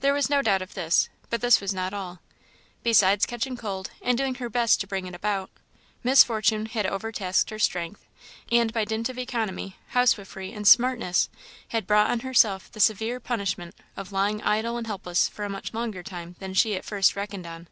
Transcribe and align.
There 0.00 0.12
was 0.12 0.28
no 0.28 0.42
doubt 0.42 0.60
of 0.60 0.74
this; 0.74 1.08
but 1.30 1.40
this 1.40 1.58
was 1.58 1.72
not 1.72 1.94
all. 1.94 2.18
Besides 2.82 3.24
catching 3.24 3.56
cold, 3.56 3.90
and 4.02 4.18
doing 4.18 4.34
her 4.34 4.50
best 4.50 4.78
to 4.82 4.86
bring 4.86 5.06
it 5.06 5.14
about, 5.14 5.48
Miss 6.02 6.22
Fortune 6.22 6.66
had 6.66 6.84
overtasked 6.84 7.48
her 7.48 7.58
strength, 7.58 8.04
and 8.52 8.74
by 8.74 8.84
dint 8.84 9.08
of 9.08 9.18
economy, 9.18 9.76
housewifery, 9.86 10.52
and 10.52 10.68
smartness, 10.68 11.30
had 11.68 11.86
brought 11.86 12.10
on 12.10 12.20
herself 12.20 12.70
the 12.72 12.78
severe 12.78 13.18
punishment 13.20 13.74
of 13.96 14.12
lying 14.12 14.42
idle 14.42 14.76
and 14.76 14.86
helpless 14.86 15.30
for 15.30 15.46
a 15.46 15.48
much 15.48 15.72
longer 15.72 16.02
time 16.02 16.36
than 16.40 16.52
she 16.52 16.74
at 16.76 16.84
first 16.84 17.16
reckoned 17.16 17.46
on. 17.46 17.66